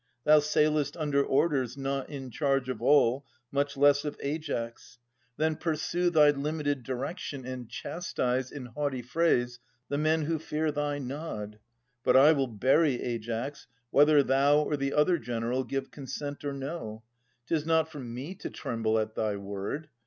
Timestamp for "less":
3.77-4.03